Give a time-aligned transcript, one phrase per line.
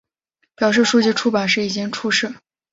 [0.55, 2.33] 表示书籍出版时已经去世。